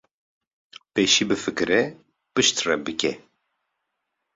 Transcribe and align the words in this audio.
pêşî 0.93 1.23
bifikire 1.29 1.81
piştre 2.33 2.75
bike 2.85 3.13